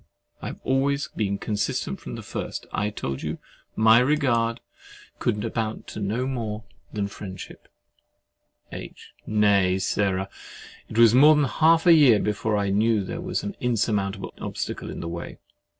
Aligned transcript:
I 0.41 0.47
have 0.47 0.59
always 0.63 1.09
been 1.09 1.37
consistent 1.37 1.99
from 1.99 2.15
the 2.15 2.23
first. 2.23 2.65
I 2.73 2.89
told 2.89 3.21
you 3.21 3.37
my 3.75 3.99
regard 3.99 4.59
could 5.19 5.45
amount 5.45 5.85
to 5.89 5.99
no 5.99 6.25
more 6.25 6.63
than 6.91 7.07
friendship. 7.07 7.67
H. 8.71 9.13
Nay, 9.27 9.77
Sarah, 9.77 10.27
it 10.89 10.97
was 10.97 11.13
more 11.13 11.35
than 11.35 11.43
half 11.45 11.85
a 11.85 11.93
year 11.93 12.17
before 12.19 12.57
I 12.57 12.71
knew 12.71 13.01
that 13.01 13.05
there 13.11 13.21
was 13.21 13.43
an 13.43 13.55
insurmountable 13.59 14.33
obstacle 14.39 14.89
in 14.89 15.01
the 15.01 15.07
way. 15.07 15.37